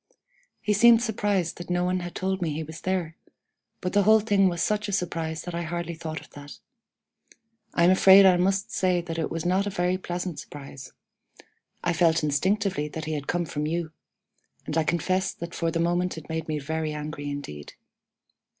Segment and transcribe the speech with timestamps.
[0.61, 3.17] He seemed surprised that no one had told me he was there,
[3.81, 6.57] but the whole thing was such a surprise that I hardly thought of that.
[7.75, 10.91] I am afraid I must say that it was not a very pleasant surprise.
[11.83, 13.91] I felt instinctively that he had come from you,
[14.65, 17.73] and I confess that for the moment it made me very angry indeed.